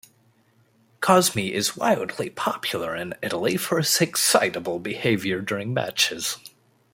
[0.99, 6.37] Cosmi is widely popular in Italy for his excitable behaviour during matches.